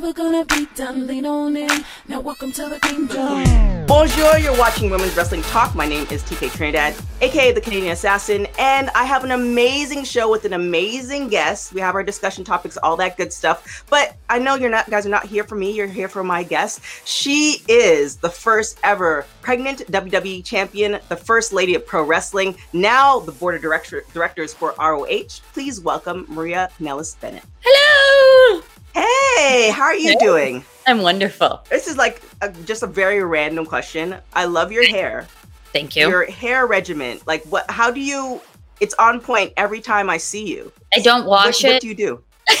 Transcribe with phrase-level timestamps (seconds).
[0.00, 1.08] never gonna be done.
[1.08, 1.84] Lean on in.
[2.06, 3.84] Now welcome to the kingdom.
[3.86, 5.74] Bonjour, you're watching Women's Wrestling Talk.
[5.74, 10.30] My name is TK Trinidad, aka the Canadian Assassin, and I have an amazing show
[10.30, 11.72] with an amazing guest.
[11.72, 13.84] We have our discussion topics, all that good stuff.
[13.90, 16.44] But I know you're not guys are not here for me, you're here for my
[16.44, 16.80] guest.
[17.04, 23.18] She is the first ever pregnant WWE champion, the first lady of pro wrestling, now
[23.18, 25.40] the board of director, directors for ROH.
[25.52, 27.42] Please welcome Maria Kanellis Bennett.
[27.64, 28.62] Hello.
[28.98, 30.16] Hey, how are you Hey.
[30.18, 30.64] doing?
[30.84, 31.60] I'm wonderful.
[31.70, 34.16] This is like a, just a very random question.
[34.32, 35.28] I love your hair.
[35.72, 36.08] Thank you.
[36.08, 37.70] Your hair regimen, like what?
[37.70, 38.40] How do you?
[38.80, 40.72] It's on point every time I see you.
[40.96, 41.74] I don't wash what it.
[41.74, 42.24] What do you do?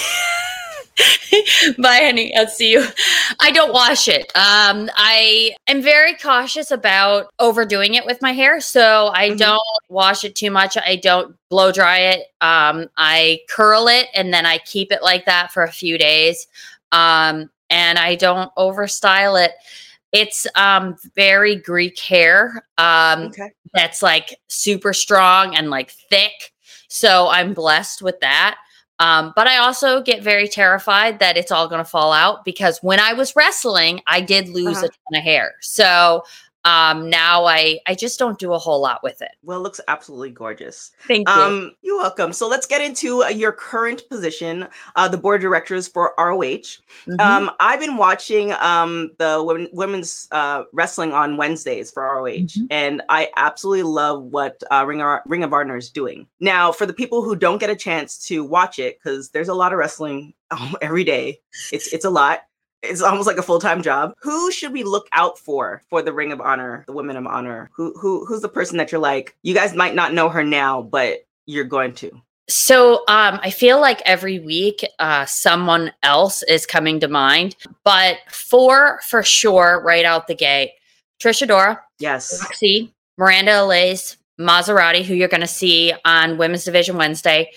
[1.78, 2.34] Bye, honey.
[2.36, 2.84] I'll see you.
[3.40, 4.22] I don't wash it.
[4.34, 9.38] Um, I am very cautious about overdoing it with my hair, so I Mhm.
[9.38, 10.76] don't wash it too much.
[10.76, 12.26] I don't blow dry it.
[12.40, 16.46] Um, I curl it and then I keep it like that for a few days.
[16.92, 19.52] Um, and I don't overstyle it.
[20.12, 22.64] It's um very Greek hair.
[22.78, 23.50] Um, Okay.
[23.74, 26.52] that's like super strong and like thick.
[26.88, 28.56] So I'm blessed with that.
[29.00, 32.78] Um, but I also get very terrified that it's all going to fall out because
[32.82, 34.86] when I was wrestling, I did lose Uh-huh.
[34.86, 35.54] a ton of hair.
[35.60, 36.24] So
[36.68, 39.30] um, now I I just don't do a whole lot with it.
[39.42, 40.90] Well, it looks absolutely gorgeous.
[41.06, 41.34] Thank you.
[41.34, 42.32] Um, you're welcome.
[42.32, 46.78] So let's get into uh, your current position, uh, the board of directors for ROH.
[47.06, 47.20] Mhm.
[47.20, 52.66] Um, I've been watching um the women, women's uh wrestling on Wednesdays for ROH, Mhm.
[52.70, 56.26] and I absolutely love what uh, Ring of Ring of Honor is doing.
[56.40, 59.54] Now, for the people who don't get a chance to watch it, because there's a
[59.54, 61.40] lot of wrestling um, every day,
[61.72, 62.40] it's it's a lot.
[62.82, 64.12] It's almost like a full time job.
[64.22, 67.70] Who should we look out for for the Ring of Honor, the Women of Honor?
[67.74, 69.36] Who who who's the person that you're like?
[69.42, 72.10] You guys might not know her now, but you're going to.
[72.48, 78.18] So um, I feel like every week uh, someone else is coming to mind, but
[78.30, 80.70] four for sure right out the gate:
[81.20, 82.40] Trish Adora, Yes.
[82.40, 87.50] Rok-C, MirandaElays, Maserati, who you're going to see on Women's Division Wednesday.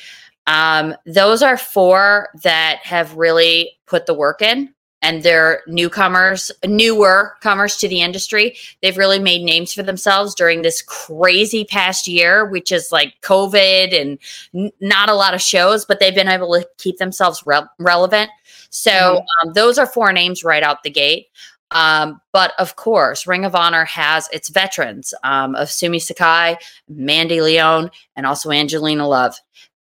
[0.47, 7.35] Um, those are four that have really put the work in, and they're newcomers, newer
[7.41, 8.55] comers to the industry.
[8.81, 13.99] They've really made names for themselves during this crazy past year, which is like COVID
[13.99, 14.19] and
[14.53, 18.29] n- not a lot of shows, but they've been able to keep themselves re- relevant.
[18.69, 21.27] So um, those are four names right out the gate.
[21.71, 26.57] Um, but of course, Ring of Honor has its veterans um, of Sumi Sakai,
[26.89, 29.35] Mandy Leone, and also Angelina Love.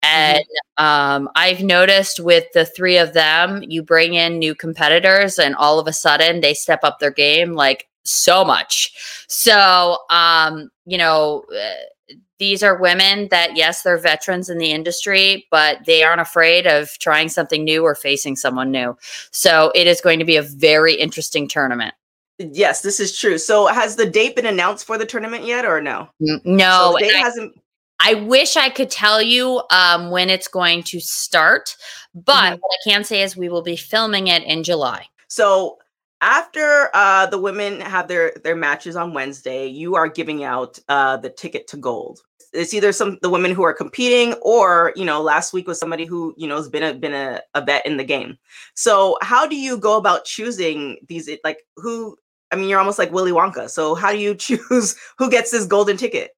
[0.03, 0.45] And
[0.77, 5.79] um, I've noticed with the three of them, you bring in new competitors, and all
[5.79, 9.25] of a sudden they step up their game like so much.
[9.27, 15.47] So, um, you know, uh, these are women that, yes, they're veterans in the industry,
[15.49, 18.95] but they aren't afraid of trying something new or facing someone new.
[19.31, 21.95] So it is going to be a very interesting tournament.
[22.37, 23.39] Yes, this is true.
[23.39, 26.07] So has the date been announced for the tournament yet or no?
[26.21, 27.59] N- So No, the date I, hasn't
[27.99, 31.75] I wish I could tell you um, when it's going to start,
[32.13, 32.59] but Mhm.
[32.61, 35.07] what I can say is we will be filming it in July.
[35.29, 35.77] so
[36.21, 41.15] after uh the women have their their matches on Wednesday, you are giving out uh
[41.17, 42.21] the ticket to gold.
[42.53, 46.05] It's either some the women who are competing or you know last week was somebody
[46.05, 48.37] who you know has been a been a, a vet in the game.
[48.73, 52.17] So how do you go about choosing these like who
[52.51, 53.69] I mean you're almost like Willy Wonka.
[53.69, 56.31] So how do you choose who gets this golden ticket?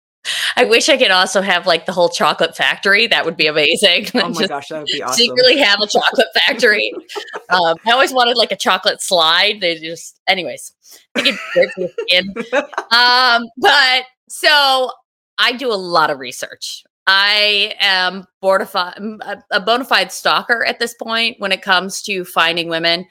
[0.55, 3.07] I wish I could also have like the whole chocolate factory.
[3.07, 4.07] That would be amazing.
[4.19, 5.15] Oh my gosh, that would be awesome.
[5.15, 6.91] secretly have a chocolate factory.
[7.49, 9.61] um, I always wanted like a chocolate slide.
[9.61, 10.73] They just, anyways,
[11.15, 12.33] I think it's great for your skin.
[12.91, 14.91] Um, but so
[15.37, 16.83] I do a lot of research.
[17.07, 22.67] I am a, a bona fide stalker at this point when it comes to finding
[22.67, 23.05] women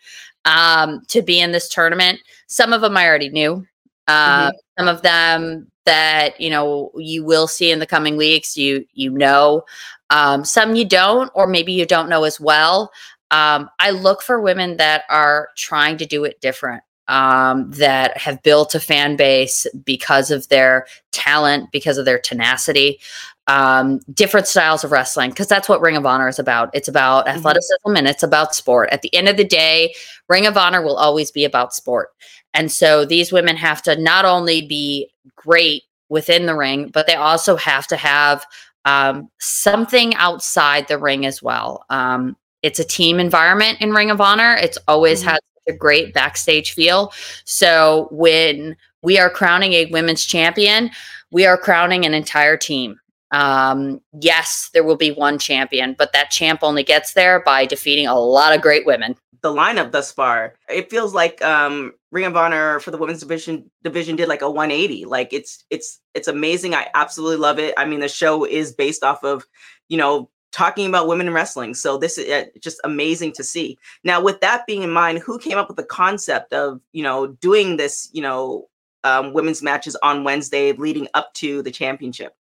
[0.45, 2.21] um, to be in this tournament.
[2.49, 3.67] Some of them I already knew.
[4.09, 8.57] Uh, Some of them that you know you will see in the coming weeks.
[8.57, 9.65] You you know,
[10.11, 12.93] um, some you don't, or maybe you don't know as well.
[13.31, 18.43] Um, I look for women that are trying to do it different um, that have
[18.43, 23.01] built a fan base because of their talent, because of their tenacity,
[23.49, 26.71] um, different styles of wrestling, because that's what Ring of Honor is about.
[26.75, 27.37] It's about Mhm.
[27.37, 28.91] athleticism and it's about sport.
[28.93, 29.95] At the end of the day,
[30.29, 32.11] Ring of Honor will always be about sport.
[32.55, 37.15] And so these women have to not only be great within the ring, but they
[37.15, 38.45] also have to have
[38.85, 41.85] um, something outside the ring as well.
[41.91, 44.57] Um, it's a team environment in Ring of Honor.
[44.57, 45.27] It's always Mhm.
[45.27, 47.13] had a great backstage feel.
[47.45, 50.91] So when we are crowning a women's champion,
[51.31, 52.99] we are crowning an entire team.
[53.31, 58.07] Um, yes, there will be one champion, but that champ only gets there by defeating
[58.07, 59.17] a lot of great women.
[59.43, 63.71] The lineup thus far, it feels like um, Ring of Honor for the women's division
[63.85, 65.05] division did like a 180.
[65.05, 66.75] Like it's it's it's amazing.
[66.75, 67.75] I absolutely love it.
[67.77, 69.45] I mean, the show is based off of
[69.89, 71.75] you know talking about women in wrestling.
[71.75, 73.79] So this is uh, just amazing to see.
[74.03, 77.29] Now, with that being in mind, who came up with the concept of you know
[77.29, 78.69] doing this you know
[79.05, 82.35] um, women's matches on Wednesday leading up to the championship?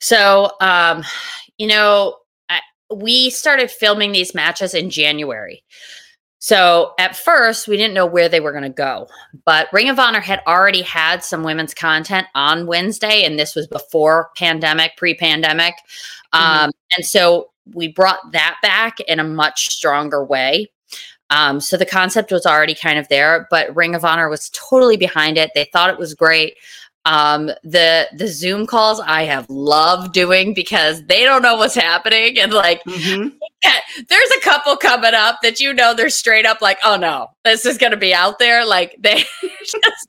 [0.00, 1.02] So, um,
[1.58, 2.16] you know,
[2.48, 2.60] I,
[2.94, 5.62] we started filming these matches in January.
[6.38, 9.08] So at first, we didn't know where they were going to go,
[9.44, 13.66] but Ring of Honor had already had some women's content on Wednesday, and this was
[13.66, 15.74] before pandemic, pre pandemic.
[16.32, 16.64] Mm-hmm.
[16.66, 20.70] Um, and so we brought that back in a much stronger way.
[21.30, 24.96] Um, so the concept was already kind of there, but Ring of Honor was totally
[24.96, 25.50] behind it.
[25.54, 26.56] They thought it was great.
[27.06, 32.38] Um, the the Zoom calls I have loved doing because they don't know what's happening
[32.38, 33.28] and like mm-hmm.
[34.08, 37.64] there's a couple coming up that you know they're straight up like, oh no, this
[37.64, 38.66] is gonna be out there.
[38.66, 39.24] Like they
[39.64, 40.08] just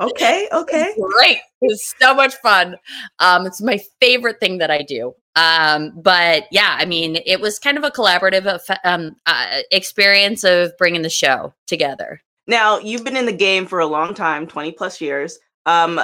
[0.00, 0.94] Okay, okay.
[1.18, 1.38] Great.
[1.60, 2.76] It's so much fun.
[3.18, 5.14] Um, it's my favorite thing that I do.
[5.36, 10.76] Um, but yeah, I mean, it was kind of a collaborative um, uh, experience of
[10.78, 12.20] bringing the show together.
[12.46, 15.38] Now, you've been in the game for a long time, 20 plus years.
[15.66, 16.00] Um,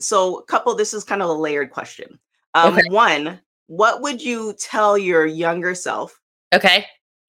[0.00, 2.18] so, couple, this is kind of a layered question.
[2.54, 2.88] Um, okay.
[2.90, 6.18] One, what would you tell your younger self?
[6.52, 6.86] Okay.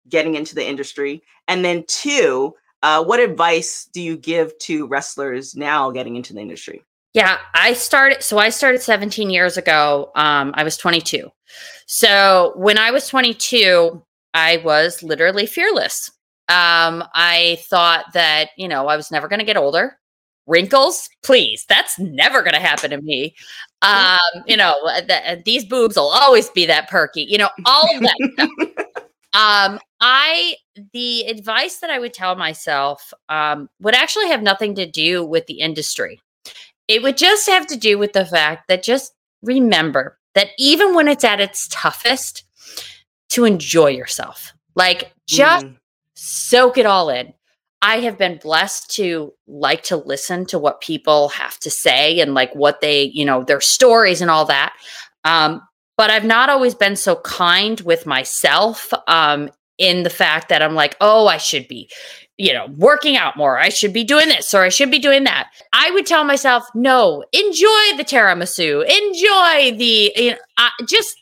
[0.09, 1.23] Getting into the industry.
[1.47, 2.53] And then two,
[2.83, 6.83] uh, what advice do you give to wrestlers now getting into the industry?
[7.13, 8.21] Yeah, I started.
[8.21, 10.11] So I started 17 years ago.
[10.15, 11.31] Um, I was 22.
[11.85, 14.03] So when I was 22,
[14.33, 16.11] I was literally fearless.
[16.49, 19.97] Um, I thought that, you know, I was never going to get older
[20.47, 21.65] wrinkles please.
[21.67, 23.35] That's never going to happen to me.
[23.81, 28.01] Um you know the, these boobs will always be that perky you know all of
[28.01, 28.49] that
[29.33, 30.55] um i
[30.93, 35.45] the advice that i would tell myself um would actually have nothing to do with
[35.47, 36.21] the industry.
[36.87, 41.07] It would just have to do with the fact that just remember that even when
[41.07, 42.43] it's at its toughest
[43.29, 44.53] to enjoy yourself.
[44.75, 45.77] Like just mm.
[46.15, 47.33] soak it all in
[47.81, 52.33] I have been blessed to like to listen to what people have to say and
[52.33, 54.73] like what they, you know, their stories and all that.
[55.23, 55.61] Um,
[55.97, 60.75] but I've not always been so kind with myself um, in the fact that I'm
[60.75, 61.89] like, oh, I should be,
[62.37, 63.57] you know, working out more.
[63.57, 65.49] I should be doing this or I should be doing that.
[65.73, 71.15] I would tell myself, no, enjoy the tiramisu, enjoy the, you know, uh, just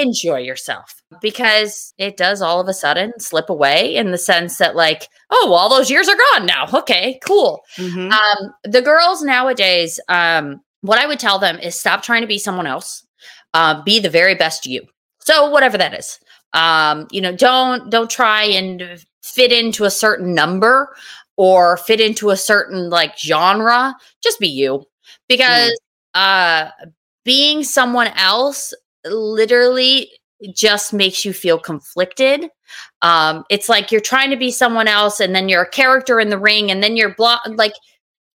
[0.00, 4.76] enjoy yourself because it does all of a sudden slip away in the sense that
[4.76, 6.66] like oh well, all those years are gone now.
[6.74, 7.62] Okay cool.
[7.76, 8.10] Mm-hmm.
[8.10, 12.38] um, the girls nowadays um, what i would tell them is stop trying to be
[12.38, 13.06] someone else
[13.54, 14.82] uh, be the very best you.
[15.20, 16.20] So whatever that is.
[16.52, 20.94] Um, you know don't don't try and fit into a certain number
[21.36, 23.94] or fit into a certain like genre.
[24.22, 24.84] Just be you.
[25.28, 25.80] Because mm.
[26.14, 26.70] uh
[27.24, 28.72] being someone else
[29.12, 30.10] literally
[30.54, 32.48] just makes you feel conflicted.
[33.02, 36.30] Um, it's like you're trying to be someone else, and then you're a character in
[36.30, 37.74] the ring, and then you're blo- like,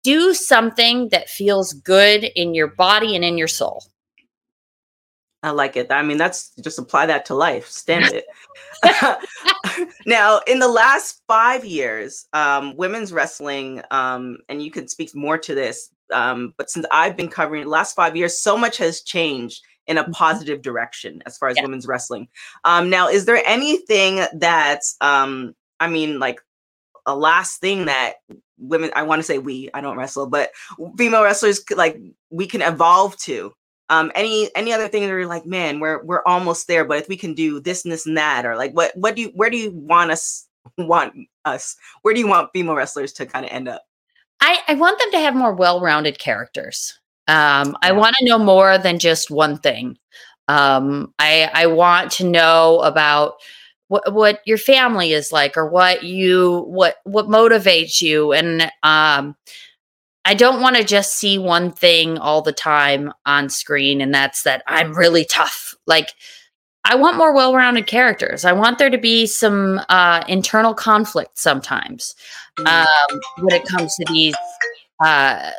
[0.05, 3.83] do something that feels good in your body and in your soul.
[5.43, 5.91] I like it.
[5.93, 7.69] I mean, that's just apply that to life.
[7.69, 8.13] Stand
[8.83, 9.89] it.
[10.07, 15.39] now, in the last five years, um, women's wrestling, um, and you can speak more
[15.39, 19.03] to this, um, but since I've been covering the last five years, so much has
[19.03, 20.13] changed in a mm-hmm.
[20.13, 21.65] positive direction as far as yeah.
[21.65, 22.29] women's wrestling.
[22.65, 26.41] Um, now, is there anything that, um, I mean, like
[27.07, 28.15] a last thing that
[28.59, 30.51] women, I want to say we, I don't wrestle, but
[30.97, 31.99] female wrestlers, like
[32.31, 33.53] we can evolve to?
[33.91, 37.09] Um, any any other thing that are like, man, we're we're almost there, but if
[37.09, 39.49] we can do this and this and that, or like, what what do you where
[39.49, 40.47] do you want us
[40.79, 41.15] want
[41.47, 41.75] us?
[42.03, 43.83] Where do you want female wrestlers to kind of end up?
[44.41, 46.99] I, I want them to have more well-rounded characters.
[47.29, 49.99] Um, I want to know more than just one thing.
[50.49, 53.35] Um, I I want to know about
[53.89, 59.37] what what your family is like, or what you what what motivates you, and um,
[60.25, 64.43] I don't want to just see one thing all the time on screen, and that's
[64.43, 65.75] that I'm really tough.
[65.87, 66.09] Like
[66.85, 68.47] I want more well-rounded characters.
[68.47, 72.15] I want there to be some uh, internal conflict sometimes
[72.59, 72.67] mm.
[72.67, 74.35] um, when it comes to these
[75.05, 75.51] uh,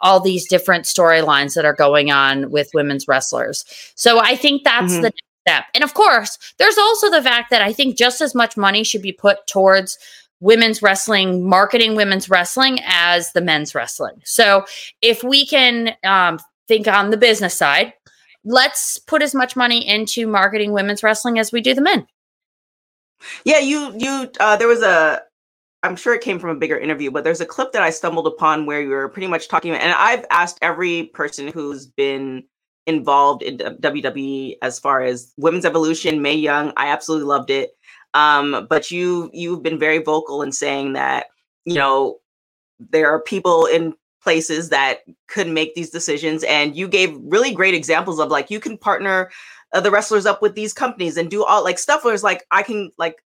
[0.00, 3.64] all these different storylines that are going on with women's wrestlers.
[3.94, 5.02] So I think that's mm-hmm.
[5.02, 5.64] the next step.
[5.74, 9.02] And of course, there's also the fact that I think just as much money should
[9.02, 9.98] be put towards
[10.40, 14.20] women's wrestling, marketing women's wrestling as the men's wrestling.
[14.24, 14.64] So
[15.00, 16.38] if we can um,
[16.68, 17.94] think on the business side,
[18.44, 22.06] let's put as much money into marketing women's wrestling as we do the men.
[23.44, 25.22] Yeah, you you uh there was a
[25.86, 28.26] I'm sure it came from a bigger interview, but there's a clip that I stumbled
[28.26, 32.44] upon where you were pretty much talking about, and I've asked every person who's been
[32.86, 37.70] involved in WWE as far as women's evolution, Mae Young, I absolutely loved it.
[38.14, 41.26] Um, but you you've been very vocal in saying that,
[41.64, 42.18] you know,
[42.78, 47.74] there are people in places that could make these decisions and you gave really great
[47.74, 49.30] examples of like you can partner
[49.72, 52.44] uh, the wrestlers up with these companies and do all like stuff where it's like
[52.50, 53.22] I can like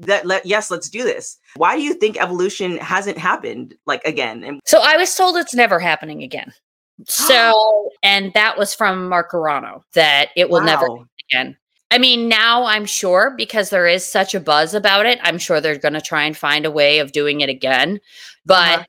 [0.00, 4.42] that let yes let's do this why do you think evolution hasn't happened like again
[4.44, 6.52] and So I was told it's never happening again.
[7.06, 11.06] So, and that was from Mark Carrano that it will never Wow.
[11.30, 11.56] again.
[11.90, 15.60] I mean, now I'm sure because there is such a buzz about it, I'm sure
[15.62, 18.00] they're going to try and find a way of doing it again.
[18.44, 18.84] But Uh-huh.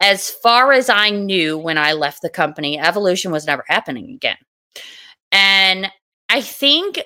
[0.00, 4.36] as far as I knew when I left the company, evolution was never happening again.
[5.32, 5.90] And
[6.28, 7.00] I think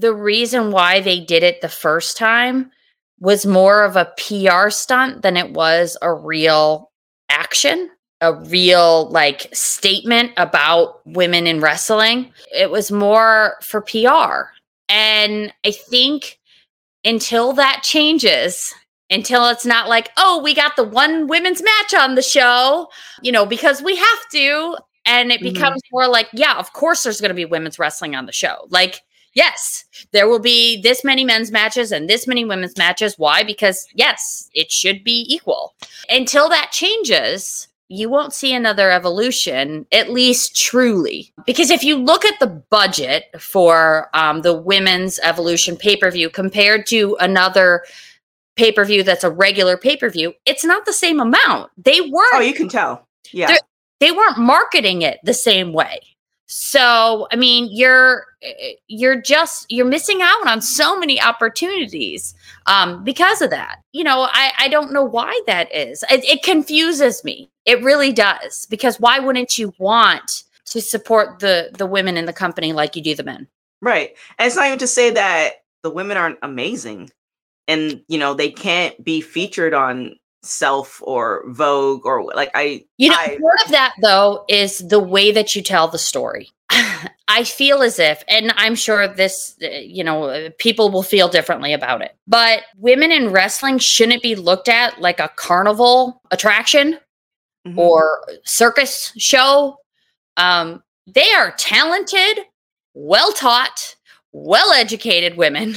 [0.00, 2.70] the reason why they did it the first time
[3.18, 6.90] was more of a PR stunt than it was a real
[7.30, 12.32] action, a real like statement about women in wrestling.
[12.54, 14.52] It was more for PR.
[14.88, 16.38] And I think
[17.04, 18.74] until that changes,
[19.10, 22.88] until it's not like, oh, we got the one women's match on the show,
[23.22, 24.76] you know, because we have to.
[25.06, 25.54] And it Mhm.
[25.54, 28.66] becomes more like, yeah, of course there's going to be women's wrestling on the show.
[28.70, 29.02] Like,
[29.36, 33.14] yes, there will be this many men's matches and this many women's matches.
[33.16, 33.44] Why?
[33.44, 35.74] Because, yes, it should be equal.
[36.10, 41.32] Until that changes, you won't see another evolution, at least truly.
[41.44, 46.28] Because if you look at the budget for um, the women's evolution pay per view
[46.28, 47.84] compared to another
[48.56, 51.70] pay per view that's a regular pay per view, it's not the same amount.
[51.76, 53.56] They weren't oh you can tell yeah
[54.00, 56.00] they weren't marketing it the same way.
[56.46, 62.34] So, I mean, you're eh, you're just you're missing out on so many opportunities
[62.66, 63.82] um, because of that.
[63.92, 66.04] You know, I I don't know why that is.
[66.10, 67.50] It, it confuses me.
[67.64, 68.66] It really does.
[68.66, 73.02] Because why wouldn't you want to support the the women in the company like you
[73.02, 73.48] do the men?
[73.82, 74.14] Right.
[74.38, 77.10] And it's not even to say that the women aren't amazing
[77.68, 83.10] and you know they can't be featured on self or Vogue or like I You
[83.10, 86.50] know, I, part of that though is the way that you tell the story.
[87.28, 91.28] I feel as if, and I'm sure this, uh, you know, uh, people will feel
[91.28, 96.98] differently about it, but women in wrestling shouldn't be looked at like a carnival attraction
[97.66, 97.76] Mhm.
[97.78, 99.76] or circus show.
[100.36, 102.44] Um, they are talented,
[102.94, 103.95] well taught,
[104.36, 105.74] well educated women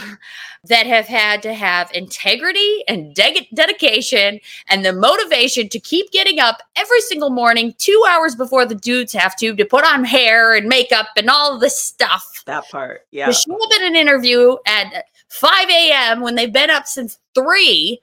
[0.65, 6.39] that have had to have integrity and de- dedication and the motivation to keep getting
[6.39, 10.53] up every single morning, two hours before the dudes have to, to put on hair
[10.53, 12.43] and makeup and all this stuff.
[12.45, 13.07] that part.
[13.11, 13.27] Yeah.
[13.27, 16.21] To show up at an interview at 5 a.m.
[16.21, 18.01] when they've been up since three.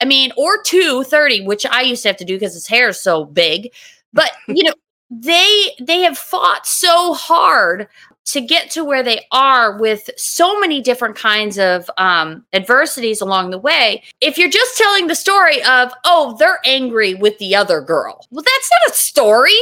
[0.00, 3.00] I mean, or 2:30, which I used to have to do because his hair is
[3.00, 3.72] so big.
[4.12, 4.74] But you know,
[5.10, 7.88] they they have fought so hard
[8.28, 13.50] to get to where they are with so many different kinds of um, adversities along
[13.50, 14.02] the way.
[14.20, 18.44] If you're just telling the story of, oh, they're angry with the other girl, well,
[18.44, 19.58] that's not a story.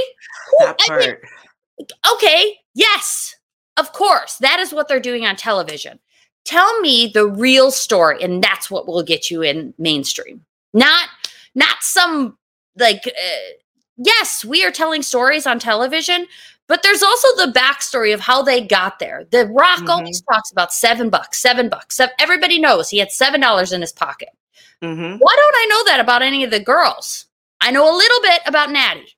[0.59, 1.17] that I mean,
[1.79, 1.95] part.
[2.15, 3.37] okay, yes,
[3.77, 6.01] of course, that is what they're doing on television.
[6.45, 10.45] Tell me the real story, and that's what will get you in mainstream.
[10.75, 11.09] Not,
[11.55, 12.37] not some
[12.77, 13.07] like.
[13.07, 13.53] Uh,
[13.97, 16.27] yes, we are telling stories on television,
[16.69, 19.25] but there's also the backstory of how they got there.
[19.31, 19.89] The Rock Mhm.
[19.89, 22.01] always talks about seven bucks, seven bucks.
[22.19, 24.31] Everybody knows he had seven dollars in his pocket.
[24.83, 25.19] Mhm.
[25.19, 27.27] Why don't I know that about any of the girls?
[27.61, 29.17] I know a little bit about Natty.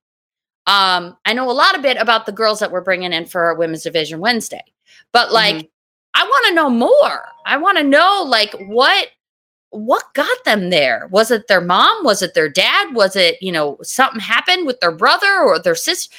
[0.66, 3.44] Um, I know a lot of bit about the girls that we're bringing in for
[3.44, 4.62] our Women's Division Wednesday.
[5.12, 5.68] But like, Mhm.
[6.14, 7.28] I want to know more.
[7.46, 9.08] I want to know like what
[9.70, 11.08] what got them there?
[11.10, 12.02] Was it their mom?
[12.02, 12.94] Was it their dad?
[12.94, 16.14] Was it, you know, something happened with their brother or their sister?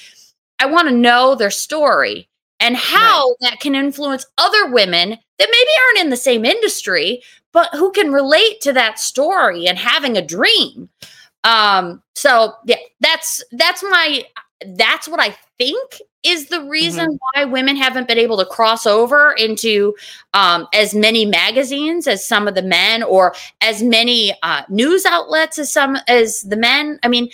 [0.59, 5.71] I want to know their story and how that can influence other women that maybe
[5.87, 7.21] aren't in the same industry,
[7.53, 10.89] but who can relate to that story and having a dream.
[11.43, 14.25] Um, so yeah, that's that's my
[14.75, 19.31] that's what I think is the reason why women haven't been able to cross over
[19.37, 19.95] into
[20.33, 25.57] um, as many magazines as some of the men or as many uh, news outlets
[25.57, 26.99] as some as the men.
[27.03, 27.29] I mean,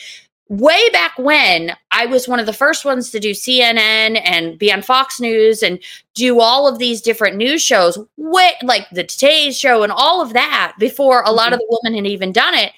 [0.50, 4.72] way back when I was one of the first ones to do CNN and be
[4.72, 5.80] on Fox News and
[6.14, 10.34] do all of these different news shows, way, like the Today Show and all of
[10.34, 12.74] that before a lot of the women had even done it.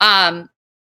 [0.00, 0.48] Um,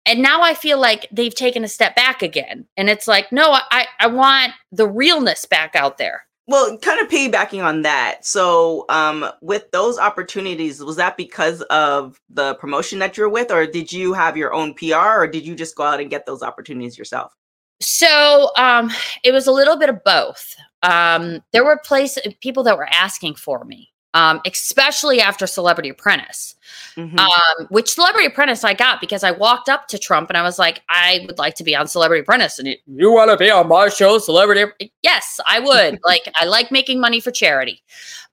[0.05, 2.65] and now I feel like they've taken a step back again.
[2.77, 6.25] And it's like, no, I, I want the realness back out there.
[6.47, 8.23] Well, kind of piggybacking on that.
[8.23, 13.65] So, um, with those opportunities, was that because of the promotion that you're with, or
[13.65, 16.43] did you have your own PR, or did you just go out and get those
[16.43, 17.35] opportunities yourself?
[17.79, 18.91] So um,
[19.23, 20.55] it was a little bit of both.
[20.83, 26.55] Um, there were places, people that were asking for me, um, especially after Celebrity Apprentice,
[26.95, 27.19] Mhm.
[27.19, 30.57] um, which Celebrity Apprentice I got because I walked up to Trump and I was
[30.57, 32.59] like, I would like to be on Celebrity Apprentice.
[32.59, 34.71] And he, you want to be on my show, Celebrity?
[35.01, 35.99] Yes, I would.
[36.05, 37.81] like, I like making money for charity.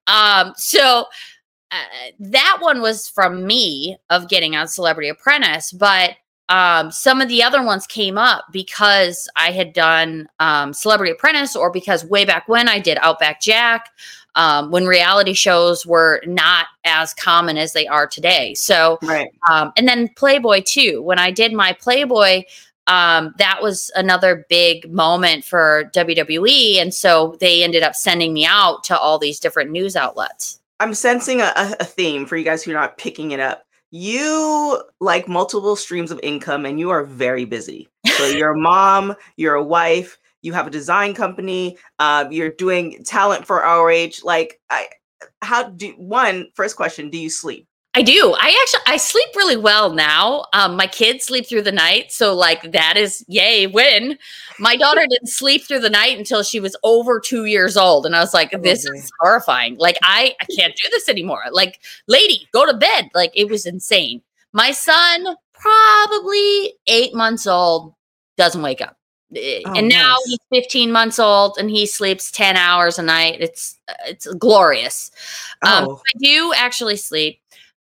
[0.07, 1.07] Um, so
[1.71, 1.77] uh,
[2.21, 6.17] that one was from me of getting on Celebrity Apprentice, but
[6.49, 11.57] um, some of the other ones came up because I had done um, Celebrity Apprentice
[11.57, 13.91] or because way back when I did Outback Jack,
[14.35, 18.55] um, when reality shows were not as common as they are today.
[18.55, 19.29] So, right.
[19.51, 21.03] um, and then Playboy too.
[21.03, 22.43] When I did my Playboy,
[22.87, 26.81] um, that was another big moment for WWE.
[26.81, 30.61] And so they ended up sending me out to all these different news outlets.
[30.81, 33.67] I'm sensing a, a a theme for you guys who are not picking it up.
[33.93, 37.89] You like multiple streams of income and you are very busy.
[38.17, 43.05] So you're a mom, you're a wife, you have a design company, uh, you're doing
[43.05, 44.25] talent for ROH.
[44.25, 44.89] Like, I,
[45.43, 47.11] how do one first question?
[47.11, 47.69] Do you sleep?
[47.95, 48.35] I do.
[48.41, 50.47] I actually I sleep really well now.
[50.55, 54.19] Um, my kids sleep through the night, so like that is yay win.
[54.59, 58.17] My daughter didn't sleep through the night until she was over two years old, and
[58.17, 58.97] I was like, "This Okay.
[58.97, 59.77] is horrifying.
[59.77, 61.43] Like I I can't do this anymore.
[61.53, 64.23] Like, lady, go to bed." Like it was insane.
[64.55, 67.95] My son, probably eight months old,
[68.39, 68.97] doesn't wake up,
[69.37, 70.25] Eh, Oh, and now nice.
[70.29, 73.37] he's fifteen months old, and he sleeps ten hours a night.
[73.41, 75.11] It's it's glorious.
[75.63, 77.39] Um, Oh, I do actually sleep.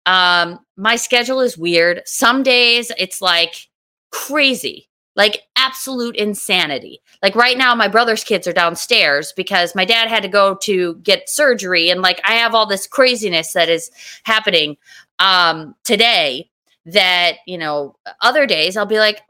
[0.06, 2.02] Um, my schedule is weird.
[2.06, 3.69] Some days it's like
[4.10, 7.00] crazy, like absolute insanity.
[7.23, 10.95] Like right now, my brother's kids are downstairs because my dad had to go to
[10.97, 13.90] get surgery, and like I have all this craziness that is
[14.25, 14.76] happening
[15.19, 16.50] um today
[16.84, 19.23] that you know other days i'll be like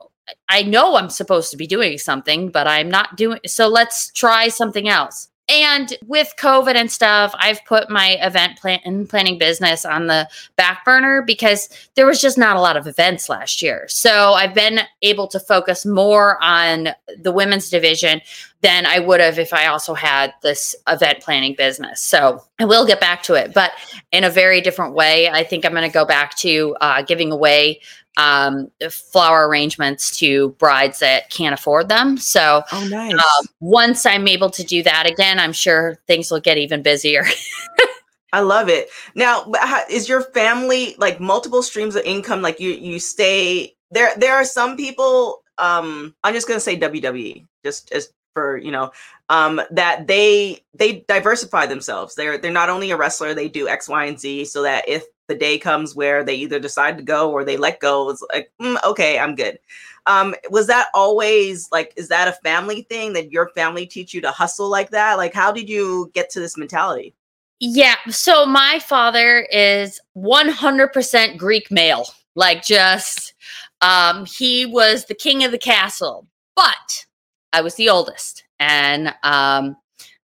[0.48, 4.48] i know i'm supposed to be doing something but i'm not doing so let's try
[4.48, 9.84] something else and with covid and stuff i've put my event plan and planning business
[9.84, 13.86] on the back burner because there was just not a lot of events last year.
[13.88, 18.20] So i've been able to focus more on the women's division
[18.62, 22.86] than i would have if i also had this event planning business so i will
[22.86, 23.72] get back to it but
[24.12, 27.32] in a very different way i think i'm going to go back to uh, giving
[27.32, 27.80] away
[28.18, 33.12] um, flower arrangements to brides that can't afford them so oh, nice.
[33.12, 37.24] um, once I'm able to do that again, I'm sure things will get even busier.
[38.32, 38.88] I love it.
[39.14, 39.50] Now,
[39.88, 42.42] is your family like multiple streams of income?
[42.42, 44.12] Like you, you stay there.
[44.16, 45.42] There are some people.
[45.58, 48.92] Um, I'm just gonna say WWE, just as for you know,
[49.30, 52.14] um, that they they diversify themselves.
[52.14, 55.04] They're they're not only a wrestler, they do X, Y, and Z, so that if
[55.26, 58.52] the day comes where they either decide to go or they let go, it's like
[58.60, 59.58] "Mm, okay, I'm good.
[60.04, 61.94] Um, was that always like?
[61.96, 65.14] Is that a family thing that your family teach you to hustle like that?
[65.14, 67.14] Like, how did you get to this mentality?
[67.58, 67.96] yeah.
[68.10, 72.06] So my father is 100% Greek male.
[72.34, 73.32] Like just,
[73.80, 77.06] um, he was the king of the castle, but
[77.52, 79.76] I was the oldest and, um,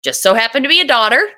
[0.03, 1.29] just so happened to be a daughter.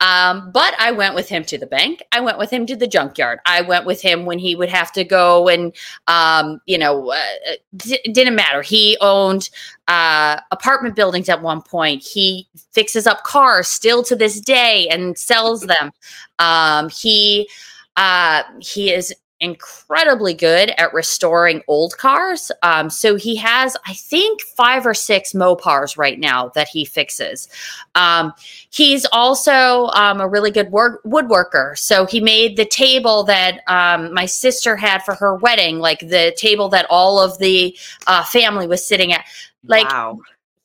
[0.00, 2.02] Um, but I went with him to the bank.
[2.12, 3.40] I went with him to the junkyard.
[3.46, 5.74] I went with him when he would have to go and,
[6.06, 8.62] um, you know, uh, d- didn't matter.
[8.62, 9.50] He owned
[9.88, 12.04] uh, apartment buildings at one point.
[12.04, 15.90] He fixes up cars still to this day and sells them.
[16.38, 17.48] Um, he
[17.96, 22.50] uh, he is incredibly good at restoring old cars.
[22.62, 27.48] Um, so he has, I think, five or six Mopars right now that he fixes.
[27.94, 28.32] Um,
[28.70, 31.78] he's also um, a really good work- woodworker.
[31.78, 36.34] So he made the table that um, my sister had for her wedding, like the
[36.36, 39.24] table that all of the uh, family was sitting at.
[39.64, 40.18] Like wow.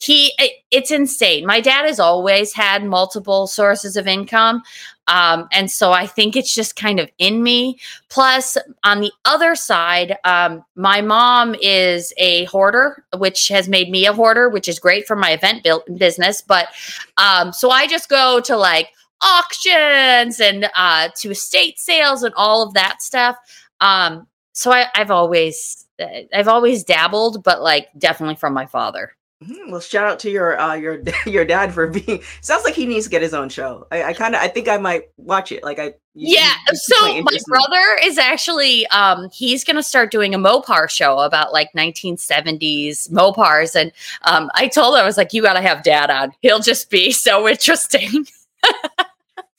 [0.04, 1.46] He it- it's insane.
[1.46, 4.64] My dad has always had multiple sources of income
[5.08, 7.78] um, and so i think it's just kind of in me.
[8.10, 14.06] Plus on the other side um, my mom is a hoarder which has made me
[14.06, 16.68] a hoarder which is great for my event business but
[17.18, 18.90] um, so i just go to like
[19.22, 23.38] auctions and uh, to estate sales and all of that stuff.
[23.80, 25.86] Um, so I, i've always
[26.34, 29.14] i've always dabbled but like definitely from my father
[29.68, 32.22] Well, shout out to your uh, your your dad for being.
[32.42, 33.88] Sounds like he needs to get his own show.
[33.92, 35.64] I, I kind of I think I might watch it.
[35.64, 36.54] Like I you- Yeah.
[36.68, 41.20] you- you So my brother is actually um he's gonna start doing a Mopar show
[41.20, 43.76] about like 1970s Mopars.
[43.76, 43.92] And
[44.24, 46.34] um I told him I was like, you gotta have dad on.
[46.42, 48.26] He'll just be so interesting.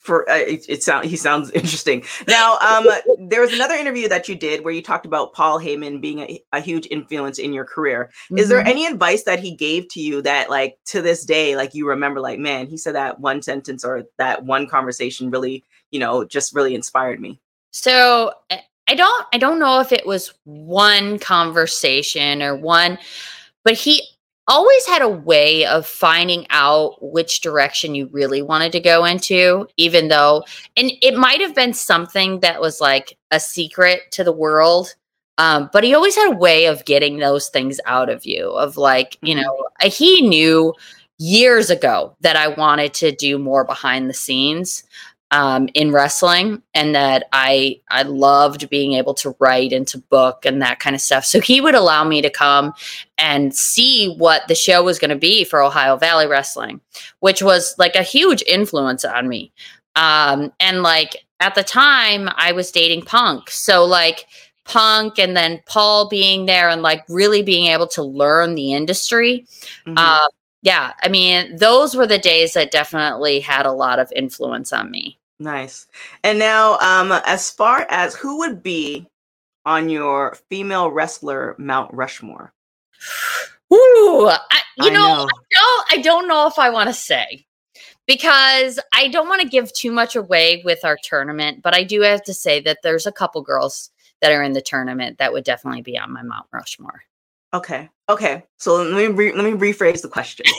[0.05, 2.03] for uh, it, it sound he sounds interesting.
[2.27, 2.87] Now, um,
[3.27, 6.43] there was another interview that you did where you talked about Paul Heyman being a,
[6.53, 8.11] a huge influence in your career.
[8.37, 8.67] Is there Mhm.
[8.67, 12.21] any advice that he gave to you that, like, to this day, like you remember,
[12.21, 16.53] like, man, he said that one sentence or that one conversation really, you know, just
[16.55, 17.39] really inspired me.
[17.71, 22.99] So I- I don't I don't know if it was one conversation or one,
[23.63, 24.03] but he
[24.47, 29.67] always had a way of finding out which direction you really wanted to go into,
[29.77, 30.43] even though
[30.77, 34.93] and it might have been something that was like a secret to the world.
[35.37, 38.77] Um, but he always had a way of getting those things out of you, of
[38.77, 39.41] like, you Mhm.
[39.43, 40.73] know, he knew
[41.17, 44.83] years ago that I wanted to do more behind the scenes
[45.31, 50.45] um, in wrestling and that I I loved being able to write and to book
[50.45, 51.25] and that kind of stuff.
[51.25, 52.73] So he would allow me to come
[53.17, 56.79] and see what the show was going to be for Ohio Valley Wrestling,
[57.19, 59.51] which was like a huge influence on me.
[59.95, 63.49] Um, and like at the time I was dating Punk.
[63.49, 64.27] So like
[64.65, 69.45] Punk and then Paul being there and like really being able to learn the industry.
[69.85, 69.93] Mhm.
[69.97, 70.27] Uh,
[70.65, 74.89] yeah, I mean, those were the days that definitely had a lot of influence on
[74.89, 75.19] me.
[75.39, 75.85] Nice.
[76.23, 79.07] And now, um, as far as who would be
[79.63, 82.51] on your female wrestler Mount Rushmore?
[83.73, 85.27] Ooh, I, you I know, know.
[85.27, 87.45] I don't, I don't know if I want to say
[88.07, 92.01] because I don't want to give too much away with our tournament, but I do
[92.01, 95.43] have to say that there's a couple girls that are in the tournament that would
[95.43, 97.03] definitely be on my Mount Rushmore.
[97.55, 97.89] Okay.
[98.09, 98.43] Okay.
[98.59, 100.45] So let me re- let me rephrase the question.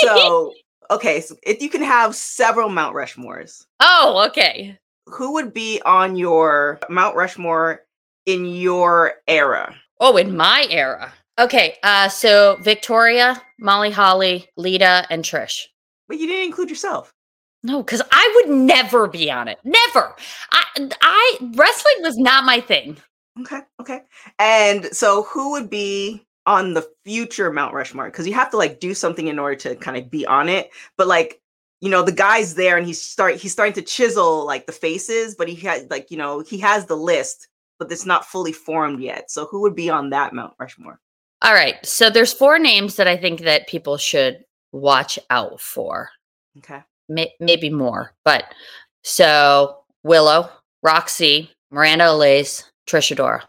[0.00, 0.54] So,
[0.90, 4.78] okay, so if you can have several Mount Rushmores, Oh, okay.
[5.06, 7.82] who would be on your Mount Rushmore
[8.24, 9.74] in your era?
[10.00, 11.12] Oh, in my era.
[11.38, 15.66] Okay, uh, so Victoria, Molly Holly, Lita, and Trish.
[16.08, 17.12] But you didn't include yourself.
[17.62, 19.58] No, because I would never be on it.
[19.62, 20.14] Never.
[20.52, 22.96] I, I wrestling was not my thing.
[23.40, 23.60] Okay.
[23.80, 24.00] Okay.
[24.38, 28.06] And so who would be on the future Mount Rushmore?
[28.06, 30.70] Because you have to like do something in order to kind of be on it.
[30.96, 31.40] But like,
[31.80, 35.34] you know, the guy's there and he's start he's starting to chisel like the faces,
[35.34, 39.00] but he had like, you know, he has the list, but it's not fully formed
[39.00, 39.30] yet.
[39.30, 41.00] So who would be on that Mount Rushmore?
[41.42, 46.10] All right, so there's four names that I think that people should watch out for.
[46.58, 46.80] Okay.
[47.08, 48.44] May- maybe more, but
[49.02, 50.50] so Willow,
[50.84, 53.42] Rok-C, Miranda Alize, Trish Adora.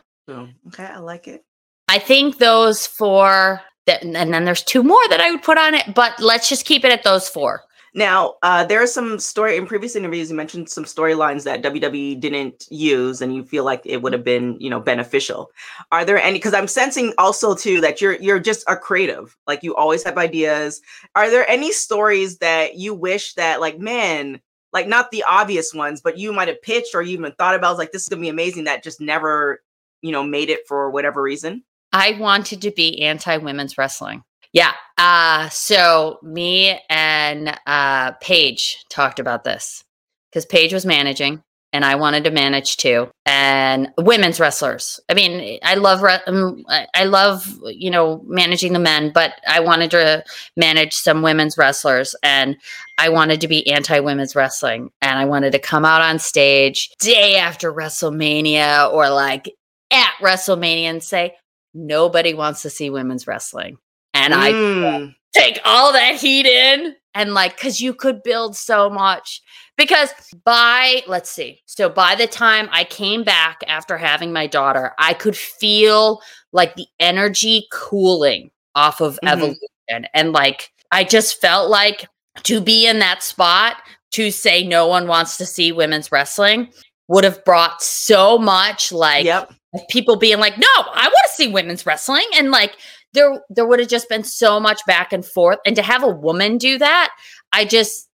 [0.67, 1.45] Okay, I like it.
[1.87, 3.61] I think those four.
[3.85, 6.65] That, and then there's two more that I would put on it, but let's just
[6.65, 7.63] keep it at those four.
[7.95, 10.31] Now, uh, there are some story in previous interviews.
[10.31, 14.23] You mentioned some storylines that WWE didn't use, and you feel like it would have
[14.23, 15.51] been, you know, beneficial.
[15.91, 16.39] Are there any?
[16.39, 19.37] Because I'm sensing also too that you're you're just a creative.
[19.45, 20.81] Like you always have ideas.
[21.13, 24.41] Are there any stories that you wish that, like, man,
[24.71, 27.77] like not the obvious ones, but you might have pitched or you even thought about?
[27.77, 28.63] Like this is gonna be amazing.
[28.63, 29.61] That just never,
[30.01, 31.63] you know, made it for whatever reason.
[31.93, 34.23] I wanted to be anti women's wrestling.
[34.51, 34.73] Yeah.
[34.97, 39.83] Uh, so me and uh, Paige talked about this
[40.29, 43.09] because Paige was managing and I wanted to manage too.
[43.25, 44.99] And women's wrestlers.
[45.09, 49.89] I mean, I love, um, I love, you know, managing the men, but I wanted
[49.91, 50.23] to
[50.55, 52.57] manage some women's wrestlers and
[52.99, 54.91] I wanted to be anti women's wrestling.
[55.01, 59.51] And I wanted to come out on stage day after WrestleMania or like
[59.89, 61.35] at WrestleMania and say,
[61.73, 63.77] nobody wants to see women's wrestling.
[64.13, 68.89] And I Mm, take all that heat in and like, cause you could build so
[68.89, 69.41] much.
[69.77, 70.09] Because
[70.45, 75.13] by, let's see, so by the time I came back after having my daughter, I
[75.15, 79.31] could feel like the energy cooling off of Mhm.
[79.31, 80.07] evolution.
[80.13, 82.05] And like, I just felt like
[82.43, 83.77] to be in that spot
[84.11, 86.71] to say no one wants to see women's wrestling
[87.07, 89.51] would have brought so much like yep.
[89.89, 92.77] people being like, "No, I want to see women's wrestling," and like
[93.13, 96.07] there there would have just been so much back and forth, and to have a
[96.09, 97.13] woman do that,
[97.51, 98.09] I just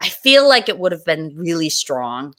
[0.00, 2.34] I feel like it would have been really strong.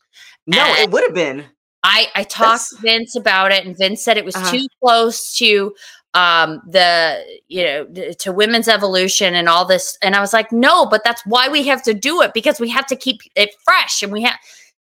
[0.48, 1.46] No, And- it would have been.
[1.84, 4.52] I I talked That's- to Vince about it, and Vince said it was Uh-huh.
[4.52, 5.74] too close to
[6.16, 7.86] um the you know
[8.20, 11.64] to women's evolution and all this and i was like no but that's why we
[11.68, 14.38] have to do it because we have to keep it fresh and we have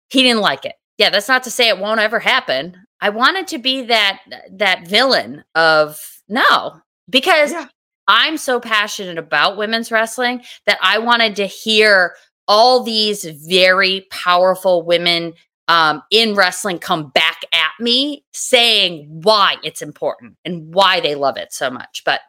[0.09, 3.49] he didn't like it yeah that's not to say it won't ever happen i wanted
[3.49, 4.21] to be that
[4.53, 7.67] that villain of no because Yeah.
[8.09, 12.17] I'm so passionate about women's wrestling that I wanted to hear
[12.49, 15.35] all these very powerful women
[15.69, 21.37] um, in wrestling come back at me saying why it's important and why they love
[21.37, 22.03] it so much.
[22.05, 22.21] But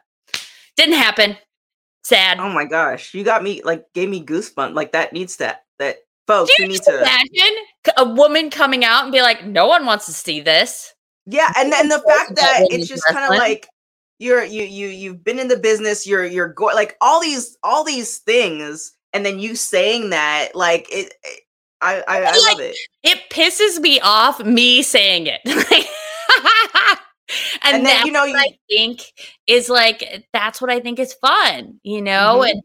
[0.76, 1.36] didn't happen.
[2.04, 2.38] Sad.
[2.38, 4.74] Oh my gosh, you got me like gave me goosebumps.
[4.74, 5.96] Like that needs that that
[6.32, 7.54] folks Do you you need to imagine
[7.96, 10.94] a woman coming out and be like, "No one wants to see this."
[11.26, 13.68] Yeah, and then the fact that it's just kind of like
[14.18, 17.84] you're you you you've been in the business, you're you're going like all these all
[17.84, 21.12] these things, and then you saying that like it.
[21.24, 21.40] it-
[21.84, 22.76] I I, I Like, love it.
[23.02, 25.40] It pisses me off me saying it.
[25.46, 25.56] and
[27.62, 29.00] And then that's you know what I think
[29.48, 32.40] is like that's what I think is fun, you know?
[32.44, 32.50] Mhm.
[32.50, 32.62] And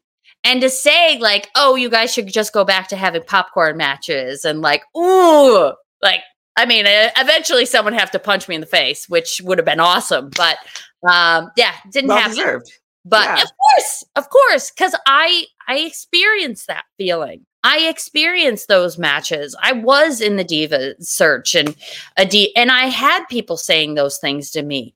[0.48, 4.46] and to say like, oh, you guys should just go back to having popcorn matches
[4.46, 6.22] and like, ooh, like
[6.56, 9.80] I mean, eventually someone have to punch me in the face, which would have been
[9.80, 10.58] awesome, but
[11.08, 12.36] um yeah, didn't well happen.
[12.36, 12.72] deserved.
[13.06, 13.44] But Yeah.
[13.44, 17.46] of course, of course, because I I experienced that feeling.
[17.64, 19.56] I experienced those matches.
[19.62, 21.76] I was in the diva search and
[22.16, 24.94] a D, and I had people saying those things to me.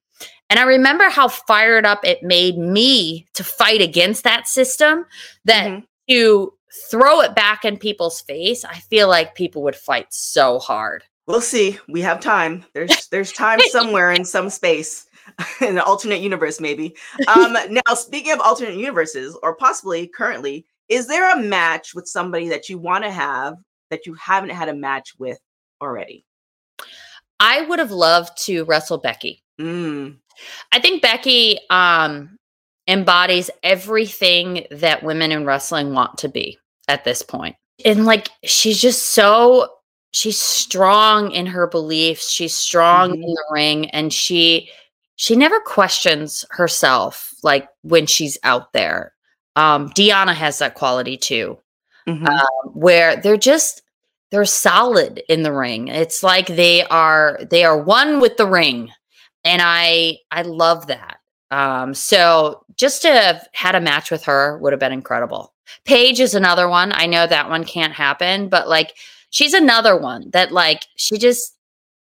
[0.52, 5.06] And I remember how fired up it made me to fight against that system.
[5.46, 5.86] That Mhm.
[6.10, 6.54] to
[6.90, 11.06] throw it back in people's face, I feel like people would fight so hard.
[11.26, 11.80] We'll see.
[11.88, 12.66] We have time.
[12.74, 15.06] There's there's time somewhere in some space,
[15.62, 16.98] in an alternate universe, maybe.
[17.30, 22.50] Um, now, speaking of alternate universes, or possibly currently, is there a match with somebody
[22.50, 23.56] that you want to have
[23.90, 25.40] that you haven't had a match with
[25.82, 26.26] already?
[27.40, 29.44] I would have loved to wrestle Becky.
[29.60, 30.18] Mm,
[30.72, 32.38] I think Becky um,
[32.88, 37.56] embodies everything that women in wrestling want to be at this point.
[37.86, 39.70] And like, she's just so,
[40.12, 42.30] she's strong in her beliefs.
[42.30, 43.16] She's strong Mhm.
[43.16, 44.70] in the ring and she,
[45.16, 49.14] she never questions herself like when she's out there.
[49.56, 51.60] Um, Deonna has that quality too
[52.08, 52.28] mhm.
[52.28, 53.82] um, where they're just
[54.32, 55.90] they're solid in the ring.
[55.90, 58.92] It's like they are they are one with the ring,
[59.44, 61.18] and I I love that.
[61.52, 65.54] Um, so just to have had a match with her would have been incredible.
[65.86, 66.92] Paige is another one.
[66.94, 68.94] I know that one can't happen, but like
[69.32, 71.56] she's another one that like she just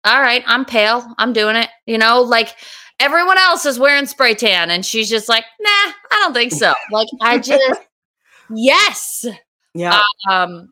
[0.04, 1.06] all right, I'm pale.
[1.20, 1.70] I'm doing it.
[1.86, 2.56] You know, like
[3.00, 6.74] everyone else is wearing spray tan and she's just like, "Nah, I don't think so."
[6.91, 7.82] Like I just
[8.54, 9.26] yes
[9.74, 10.02] yeah.
[10.30, 10.70] um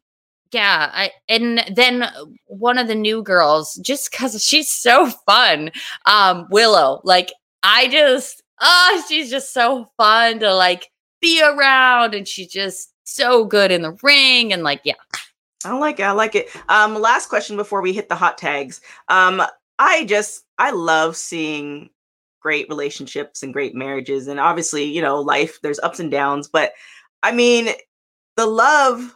[0.52, 2.06] yeah i and then
[2.46, 5.72] one of the new girls just because she's so fun
[6.06, 7.32] um willow like
[7.64, 10.90] i just oh she's just so fun to like
[11.22, 14.94] be around and she's just so good in the ring and like yeah
[15.66, 16.04] I like it.
[16.04, 16.50] I like it.
[16.70, 18.80] Um, last question before we hit the hot tags.
[19.10, 19.44] Um,
[19.78, 21.90] I just I love seeing
[22.42, 26.74] great relationships and great marriages, and obviously, you know, life there's ups and downs, but
[27.24, 27.70] I mean,
[28.38, 29.16] the love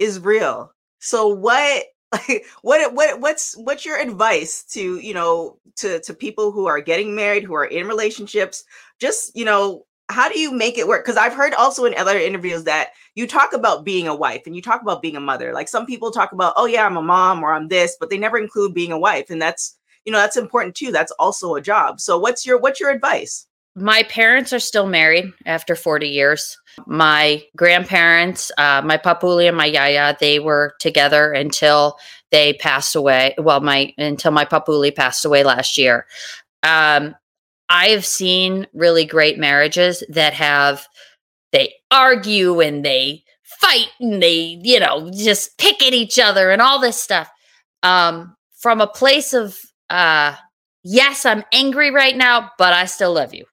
[0.00, 0.72] is real.
[1.04, 1.84] So what?
[2.12, 6.80] like, what what what's what's your advice to you know to to people who are
[6.80, 8.62] getting married who are in relationships
[9.00, 12.16] just you know how do you make it work because i've heard also in other
[12.16, 15.52] interviews that you talk about being a wife and you talk about being a mother.
[15.52, 18.18] Like some people talk about, oh yeah, I'm a mom or I'm this, but they
[18.18, 19.30] never include being a wife.
[19.30, 20.90] And that's, you know, that's important too.
[20.90, 22.00] That's also a job.
[22.00, 23.46] So what's your what's your advice?
[23.76, 26.56] My parents are still married after 40 years.
[26.86, 31.96] My grandparents uh, my papuli and my yaya they were together until
[32.30, 36.06] they passed away well my until my papuli passed away last year.
[36.62, 37.14] Um,
[37.68, 40.86] i've seen really great marriages that have
[41.52, 46.62] they argue and they fight and they you know just pick at each other and
[46.62, 47.28] all this stuff.
[47.82, 49.60] Um, from a place of
[49.90, 50.34] uh,
[50.82, 53.44] yes i'm angry right now but i still love you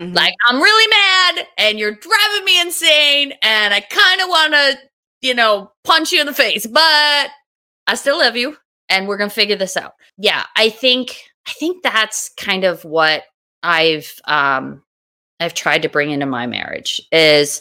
[0.00, 0.14] Mhm.
[0.14, 4.78] like I'm really mad and you're driving me insane and I kind of want to,
[5.22, 7.30] you know, punch you in the face, but
[7.86, 8.56] I still love you
[8.88, 9.94] and we're going to figure this out.
[10.18, 13.24] Yeah, I think I think that's kind of what
[13.62, 14.82] I've um
[15.40, 17.60] I've tried to bring into my marriage is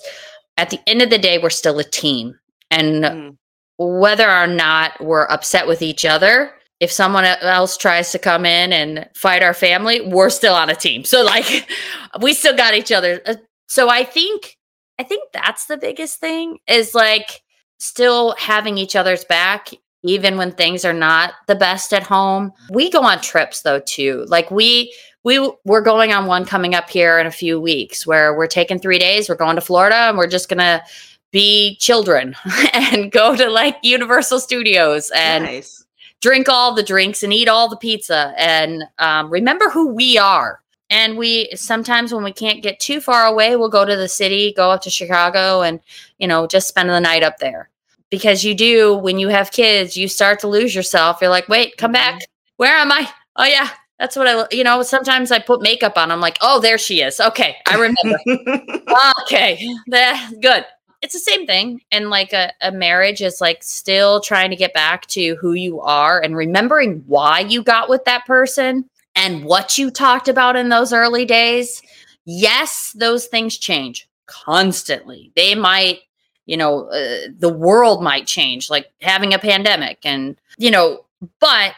[0.58, 2.38] at the end of the day we're still a team
[2.72, 3.38] and Mm.
[3.78, 8.74] whether or not we're upset with each other if someone else tries to come in
[8.74, 11.04] and fight our family we're still on a team.
[11.04, 11.70] So like
[12.22, 13.36] we still got each other Uh,
[13.68, 14.58] so i think
[15.00, 17.42] i think that's the biggest thing is like
[17.80, 19.72] still having each other's back
[20.06, 22.52] even when things are not the best at home.
[22.70, 24.26] We go on trips though too.
[24.28, 28.36] Like we we we're going on one coming up here in a few weeks where
[28.36, 30.84] we're taking three days we're going to florida and we're just gonna
[31.32, 32.36] be children
[32.74, 35.85] and go to like universal studios and nice.
[36.26, 40.60] Drink all the drinks and eat all the pizza and um, remember who we are
[40.90, 44.52] And we sometimes when we can't get too far away, we'll go to the city,
[44.58, 45.80] go up to Chicago and,
[46.18, 47.70] you know, just spend the night up there.
[48.10, 51.20] Because you do when you have kids, you start to lose yourself.
[51.22, 52.22] You're like, "Wait, come back.
[52.58, 53.08] Where am I?
[53.36, 56.12] Oh yeah, that's what I, you know, sometimes I put makeup on.
[56.12, 57.20] I'm like, oh, there she is.
[57.20, 57.56] Okay.
[57.68, 58.20] I remember.
[59.24, 59.68] okay.
[59.88, 60.66] That, good.
[61.06, 61.82] It's the same thing.
[61.92, 65.80] And like a, a marriage is like still trying to get back to who you
[65.82, 70.70] are and remembering why you got with that person and what you talked about in
[70.70, 71.84] those early days.
[72.26, 75.32] Yes, those things change constantly.
[75.36, 76.00] They might,
[76.48, 81.06] you know, uh, the world might change, like having a pandemic and, you know,
[81.40, 81.76] but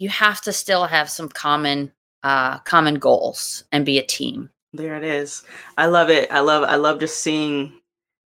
[0.00, 1.92] you have to still have some common
[2.24, 4.50] uh, common goals and be a team.
[4.72, 5.44] There it is.
[5.78, 6.28] I love it.
[6.32, 6.64] I love.
[6.64, 7.72] I love just seeing.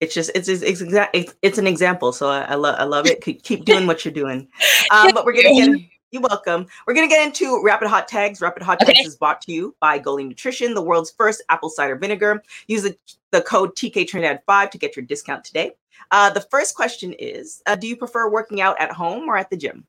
[0.02, 1.16] It's just it's it's, it's exact.
[1.16, 2.12] It's, it's an example.
[2.12, 3.22] So I, I love I love it.
[3.22, 4.48] Keep, keep doing what you're doing.
[4.92, 5.82] Um, but we're gonna get.
[6.12, 6.68] You're welcome.
[6.86, 8.40] We're gonna get into rapid hot tags.
[8.40, 11.96] Rapid hot tags is brought to you by Goli Nutrition, the world's first apple cider
[11.96, 12.44] vinegar.
[12.68, 12.96] Use the,
[13.32, 15.72] the code TK Trinidad five to get your discount today.
[16.12, 19.50] Uh, the first question is: uh, Do you prefer working out at home or at
[19.50, 19.86] the gym?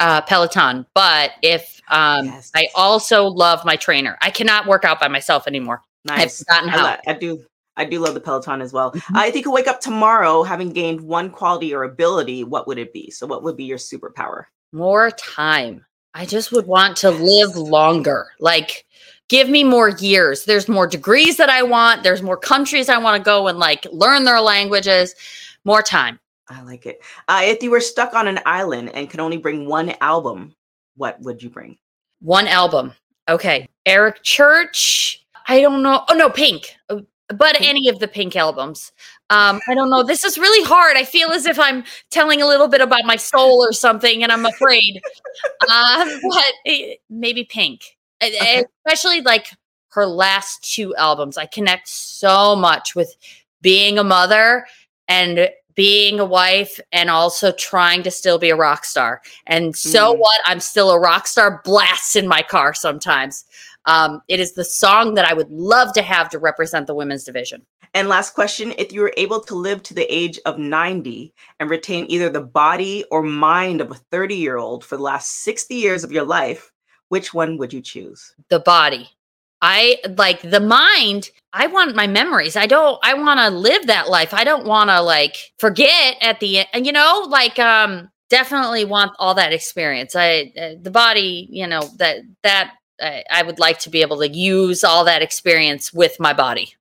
[0.00, 2.50] Uh, Peloton, but if um, Yes.
[2.56, 4.16] I also love my trainer.
[4.22, 5.82] I cannot work out by myself anymore.
[6.08, 6.38] I've Nice.
[6.38, 6.84] forgotten I, how.
[6.84, 7.44] lo- I do.
[7.78, 8.92] I do love the Peloton as well.
[8.92, 9.16] Mhm.
[9.16, 12.76] Uh, if you could wake up tomorrow having gained one quality or ability, what would
[12.76, 13.10] it be?
[13.10, 14.44] So, what would be your superpower?
[14.72, 15.86] More time.
[16.14, 18.26] I just would want to live longer.
[18.40, 18.84] Like,
[19.28, 20.44] give me more years.
[20.44, 22.02] There's more degrees that I want.
[22.02, 25.14] There's more countries I want to go and like learn their languages.
[25.64, 26.18] More time.
[26.50, 27.00] I like it.
[27.28, 30.54] Uh, if you were stuck on an island and could only bring one album,
[30.96, 31.78] what would you bring?
[32.20, 32.94] One album.
[33.28, 33.68] Okay.
[33.86, 35.24] Eric Church.
[35.46, 36.04] I don't know.
[36.08, 36.74] Oh no, Pink.
[37.34, 38.90] But any of the Pink albums.
[39.28, 40.02] Um, I don't know.
[40.02, 40.96] This is really hard.
[40.96, 44.32] I feel as if I'm telling a little bit about my soul or something, and
[44.32, 45.02] I'm afraid.
[45.68, 47.82] uh, but maybe Pink,
[48.22, 49.48] eh, especially like
[49.90, 51.36] her last two albums.
[51.36, 53.14] I connect so much with
[53.60, 54.66] being a mother
[55.08, 59.22] and being a wife and also trying to still be a rock star.
[59.46, 60.18] And so Mm.
[60.18, 60.40] what?
[60.44, 63.44] I'm still a rock star blasts in my car sometimes.
[63.88, 67.24] Um, it is the song that I would love to have to represent the women's
[67.24, 67.64] division.
[67.94, 71.70] And last question if you were able to live to the age of 90 and
[71.70, 75.74] retain either the body or mind of a 30 year old for the last 60
[75.74, 76.70] years of your life,
[77.08, 78.34] which one would you choose?
[78.50, 79.08] The body.
[79.62, 81.30] I like the mind.
[81.54, 82.56] I want my memories.
[82.56, 84.34] I don't, I want to live that life.
[84.34, 89.12] I don't want to like forget at the end, you know, like, um, definitely want
[89.18, 90.14] all that experience.
[90.14, 94.18] I, uh, the body, you know, that, that, I I would like to be able
[94.18, 96.74] to use all that experience with my body.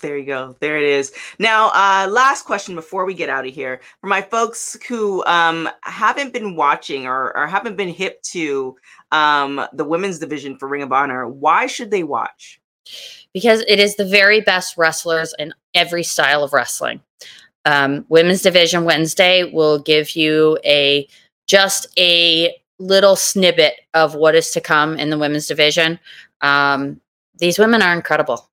[0.00, 0.54] There you go.
[0.60, 1.12] There it is.
[1.40, 3.80] Now, uh, last question before we get out of here.
[4.00, 8.76] For my folks who um, haven't been watching or, or haven't been hip to
[9.10, 12.60] um, the women's division for Ring of Honor, why should they watch?
[13.32, 17.00] because it is the very best wrestlers in every style of wrestling.
[17.64, 21.06] Um, Women's Division Wednesday will give you a
[21.46, 25.98] just a little snippet of what is to come in the women's division.
[26.40, 27.00] Um,
[27.38, 28.48] these women are incredible.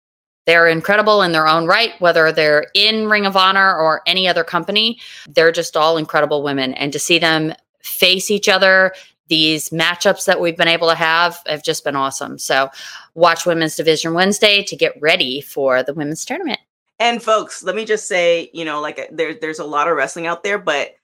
[0.45, 4.43] They're incredible in their own right, whether they're in Ring of Honor or any other
[4.43, 4.99] company.
[5.27, 6.73] They're just all incredible women.
[6.75, 8.93] And to see them face each other,
[9.27, 12.37] these matchups that we've been able to have have just been awesome.
[12.37, 12.69] So,
[13.15, 16.59] watch Women's Division Wednesday to get ready for the women's tournament.
[16.99, 19.97] And folks, let me just say, you know, like uh, there, there's a lot of
[19.97, 20.95] wrestling out there, but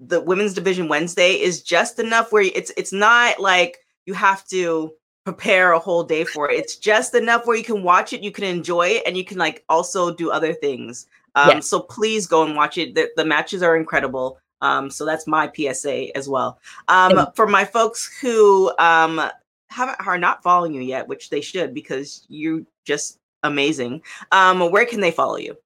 [0.00, 4.92] the women's division Wednesday is just enough where it's it's not like you have to
[5.24, 6.58] prepare a whole day for it.
[6.58, 9.38] It's just enough where you can watch it, you can enjoy it, and you can
[9.38, 11.06] like also do other things.
[11.34, 11.66] Um, Yes.
[11.66, 12.94] So please go and watch it.
[12.94, 14.38] The, the matches are incredible.
[14.62, 16.58] Um, so that's my PSA as well.
[16.88, 19.20] Um, for my folks who um,
[19.68, 24.02] haven't are not following you yet, which they should because you're just amazing.
[24.32, 25.56] Um, where can they follow you?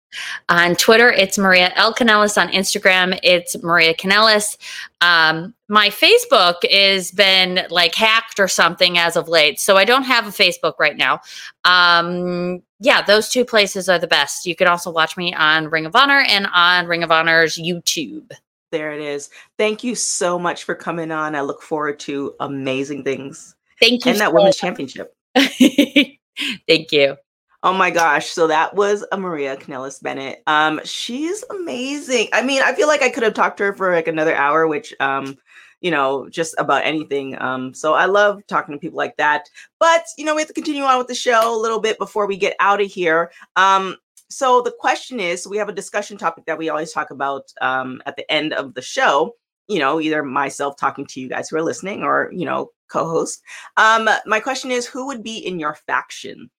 [0.49, 1.95] On Twitter, it's Maria L.
[1.95, 2.41] Kanellis.
[2.41, 4.57] On Instagram, it's Maria Kanellis.
[5.01, 10.03] Um, my Facebook has been like hacked or something as of late, so I don't
[10.03, 11.21] have a Facebook right now.
[11.65, 14.47] Um, yeah, those two places are the best.
[14.47, 18.31] You can also watch me on Ring of Honor and on Ring of Honor's YouTube.
[18.73, 19.31] There it is.
[19.59, 21.35] Thank you so much for coming on.
[21.35, 24.13] I look forward to amazing things Thank you.
[24.13, 25.15] and that so women's championship.
[25.35, 27.17] Thank you.
[27.63, 28.31] Oh my gosh.
[28.31, 30.43] So that was a Maria Kanellis Bennett.
[30.47, 32.29] Um, she's amazing.
[32.33, 34.67] I mean, I feel like I could have talked to her for like another hour,
[34.67, 35.37] which um,
[35.83, 37.41] you know, just about anything.
[37.41, 39.49] Um, so I love talking to people like that.
[39.79, 42.27] But you know, we have to continue on with the show a little bit before
[42.27, 43.31] we get out of here.
[43.57, 43.97] Um,
[44.31, 48.01] so the question is, we have a discussion topic that we always talk about um
[48.07, 49.37] at the end of the show.
[49.69, 53.43] You know, either myself talking to you guys who are listening or, you know, co-host.
[53.77, 56.51] Um, my question is, who would be in your faction?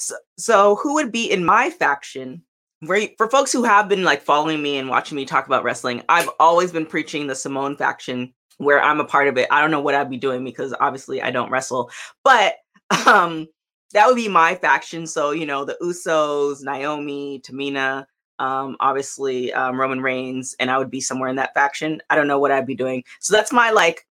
[0.00, 2.42] So, so who would be in my faction?
[2.86, 6.02] For, for folks who have been like following me and watching me talk about wrestling,
[6.08, 9.48] I've always been preaching the Samoan faction where I'm a part of it.
[9.50, 11.90] I don't know what I'd be doing because obviously I don't wrestle,
[12.24, 12.54] but
[13.06, 13.48] um
[13.92, 15.06] that would be my faction.
[15.06, 18.06] So, you know, the Usos, Naomi, Tamina,
[18.38, 22.00] um, obviously um, Roman Reigns, and I would be somewhere in that faction.
[22.08, 23.04] I don't know what I'd be doing.
[23.20, 24.06] So that's my like,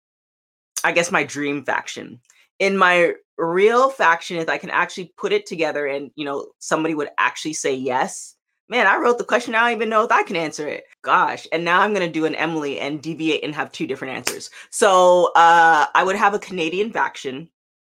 [0.84, 2.20] I guess my dream faction.
[2.58, 6.94] In my real faction, if I can actually put it together and you know somebody
[6.94, 8.34] would actually say yes.
[8.70, 9.54] Man, I wrote the question.
[9.54, 10.84] I don't even know if I can answer it.
[11.02, 14.50] Gosh, and now I'm gonna do an Emily and deviate and have two different answers.
[14.70, 17.48] So uh, I would have a Canadian faction.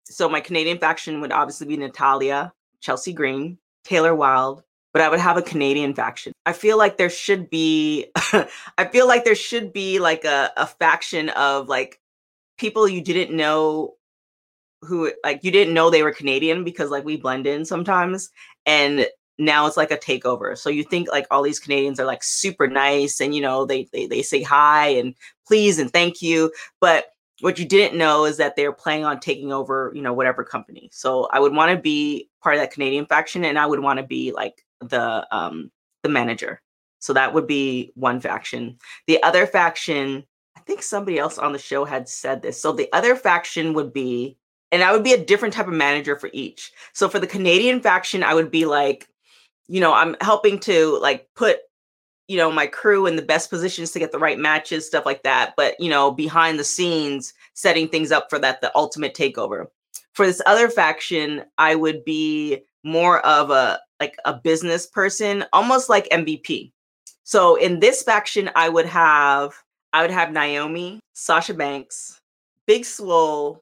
[0.05, 4.63] So my Canadian faction would obviously be Natalya, Chelsea Green, Taylor Wilde,
[4.93, 6.33] but I would have a Canadian faction.
[6.45, 8.07] I feel like there should be
[8.77, 11.99] I feel like there should be like a, a faction of like
[12.57, 13.95] people you didn't know
[14.81, 18.29] who like you didn't know they were Canadian because like we blend in sometimes
[18.65, 19.07] and
[19.37, 20.57] now it's like a takeover.
[20.57, 23.87] So you think like all these Canadians are like super nice and you know they
[23.91, 25.15] they they say hi and
[25.47, 27.07] please and thank you, but
[27.41, 30.89] what you didn't know is that they're planning on taking over, you know, whatever company.
[30.93, 33.97] So I would want to be part of that Canadian faction and I would want
[33.97, 35.71] to be like the um
[36.03, 36.61] the manager.
[36.99, 38.77] So that would be one faction.
[39.07, 40.23] The other faction,
[40.55, 42.61] I think somebody else on the show had said this.
[42.61, 44.37] So the other faction would be
[44.71, 46.71] and I would be a different type of manager for each.
[46.93, 49.07] So for the Canadian faction, I would be like,
[49.67, 51.59] you know, I'm helping to like put,
[52.27, 55.23] you know, my crew in the best positions to get the right matches, stuff like
[55.23, 55.53] that.
[55.57, 59.67] But you know, behind the scenes, setting things up for that the ultimate takeover.
[60.13, 65.89] For this other faction, I would be more of a like a business person, almost
[65.89, 66.71] like MVP.
[67.23, 69.53] So in this faction, I would have
[69.93, 72.19] I would have Naomi, Sasha Banks,
[72.65, 73.61] Big Swole.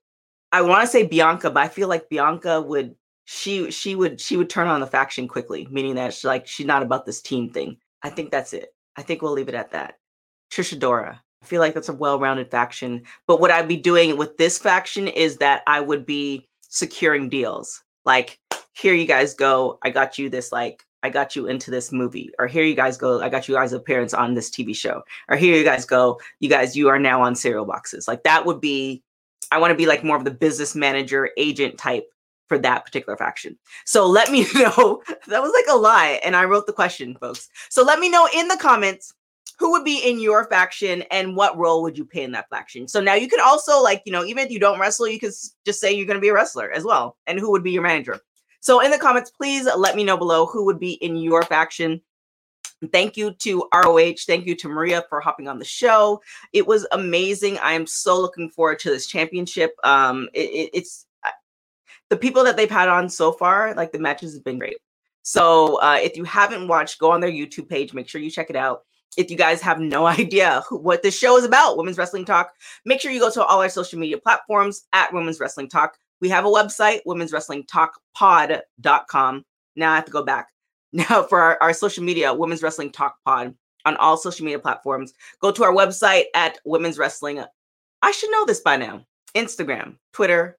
[0.52, 2.96] I want to say Bianca, but I feel like Bianca would
[3.26, 6.66] she she would she would turn on the faction quickly, meaning that she's like she's
[6.66, 7.78] not about this team thing.
[8.02, 8.74] I think that's it.
[8.96, 10.00] I think we'll leave it at that.
[10.52, 11.20] Trish Adora.
[11.42, 13.04] I feel like that's a well-rounded faction.
[13.28, 17.84] But what I'd be doing with this faction is that I would be securing deals.
[18.04, 18.40] Like
[18.74, 19.78] here you guys go.
[19.84, 22.98] I got you this like I got you into this movie, or here you guys
[22.98, 23.22] go.
[23.22, 26.20] I got you guys appearance on this TV show, or here you guys go.
[26.40, 28.08] You guys, you are now on cereal boxes.
[28.08, 29.04] Like that would be.
[29.52, 32.10] I want to be like more of the business manager agent type
[32.48, 33.58] for that particular faction.
[33.86, 35.02] So let me know.
[35.28, 37.50] that was like a lie, and I wrote the question, folks.
[37.70, 39.14] So let me know in the comments
[39.58, 42.88] who would be in your faction and what role would you play in that faction.
[42.88, 45.32] So now you can also like you know even if you don't wrestle, you can
[45.66, 47.84] just say you're going to be a wrestler as well, and who would be your
[47.84, 48.20] manager.
[48.62, 52.02] So in the comments, please let me know below who would be in your faction.
[52.92, 54.16] Thank you to ROH.
[54.26, 56.22] Thank you to Maria for hopping on the show.
[56.54, 57.58] It was amazing.
[57.60, 59.76] I am so looking forward to this championship.
[59.84, 61.06] Um, it, it, it's
[62.10, 63.74] the people that they've had on so far.
[63.76, 64.78] Like the matches have been great.
[65.22, 67.94] So uh, if you haven't watched, go on their YouTube page.
[67.94, 68.84] Make sure you check it out.
[69.18, 72.54] If you guys have no idea who, what this show is about, Women's Wrestling Talk,
[72.86, 75.98] make sure you go to all our social media platforms at Women's Wrestling Talk.
[76.22, 79.46] We have a website, women's wrestling talk pod.com.
[79.76, 80.50] Now I have to go back.
[80.94, 83.54] Now for our, our social media, Women's Wrestling Talk Pod
[83.86, 85.14] on all social media platforms.
[85.40, 87.44] Go to our website at Women's Wrestling.
[88.02, 89.06] I should know this by now.
[89.36, 90.58] Instagram, Twitter,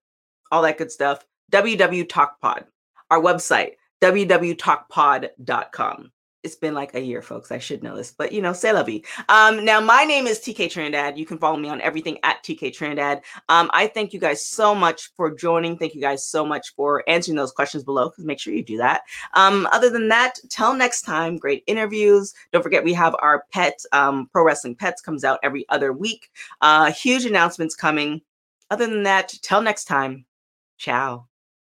[0.53, 1.27] all that good stuff.
[1.51, 2.65] WW Talk Pod.
[3.11, 3.73] Our website,
[4.03, 6.13] www.talkpod.com
[6.43, 7.53] it's been like a year, folks.
[7.53, 9.03] I should know this, but you know, say la vie.
[9.29, 11.19] Um, now my name is TK Trinidad.
[11.19, 13.23] You can follow me on everything at TK Trinidad.
[13.49, 15.77] Um, I thank you guys so much for joining.
[15.77, 18.09] Thank you guys so much for answering those questions below.
[18.09, 19.03] Because make sure you do that.
[19.35, 22.35] Um, other than that, till next time, great interviews.
[22.53, 26.31] Don't forget we have our pet um, pro wrestling pets comes out every other week.
[26.61, 28.23] Uh, huge announcements coming.
[28.71, 30.25] Other than that, till next time,
[30.79, 31.30] ciao.